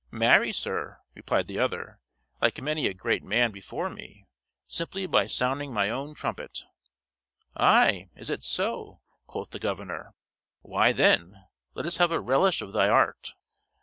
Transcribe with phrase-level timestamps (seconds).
[0.09, 1.99] "Marry, sir," replied the other,
[2.41, 4.25] "like many a great man before me,
[4.65, 6.65] simply by sounding my own trumpet."
[7.55, 10.15] "Ay, is it so?" quoth the governor;
[10.63, 11.45] "why, then,
[11.75, 13.33] let us have a relish of thy art."